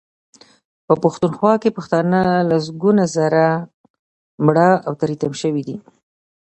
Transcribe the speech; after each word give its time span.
په 0.87 0.93
پښتونخوا 1.03 1.53
کې 1.61 1.75
پښتانه 1.77 2.19
لسګونه 2.49 3.03
زره 3.15 3.45
مړه 4.45 4.69
او 4.87 4.93
تري 5.01 5.15
تم 5.21 5.33
شوي 5.41 5.63
دي. 5.67 5.75